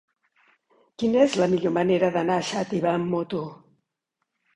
[1.01, 3.43] Quina és la millor manera d'anar a Xàtiva amb moto?